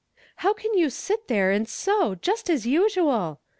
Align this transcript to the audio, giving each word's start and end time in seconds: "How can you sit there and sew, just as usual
"How 0.37 0.51
can 0.53 0.73
you 0.75 0.89
sit 0.89 1.27
there 1.27 1.51
and 1.51 1.69
sew, 1.69 2.15
just 2.15 2.49
as 2.49 2.65
usual 2.65 3.39